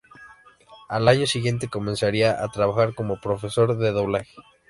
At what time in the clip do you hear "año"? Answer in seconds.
1.07-1.27